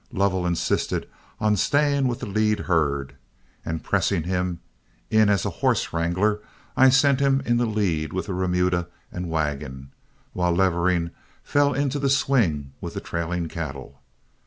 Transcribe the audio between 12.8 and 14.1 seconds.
with the trailing cattle.